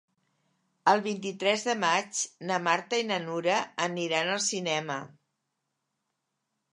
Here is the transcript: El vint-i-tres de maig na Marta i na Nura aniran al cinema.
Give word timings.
El 0.91 1.01
vint-i-tres 1.07 1.65
de 1.67 1.75
maig 1.83 2.21
na 2.51 2.57
Marta 2.67 2.99
i 3.01 3.05
na 3.09 3.19
Nura 3.25 3.57
aniran 3.89 4.31
al 4.37 4.41
cinema. 4.47 4.97